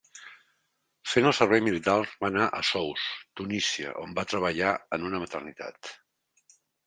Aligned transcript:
Fent 1.09 1.27
el 1.31 1.35
servei 1.39 1.61
militar 1.65 1.97
va 2.23 2.27
anar 2.29 2.47
a 2.47 2.61
Sousse, 2.71 3.13
Tunísia 3.41 3.93
on 4.07 4.17
va 4.21 4.25
treballar 4.33 4.71
en 4.97 5.07
una 5.11 5.23
maternitat. 5.27 5.93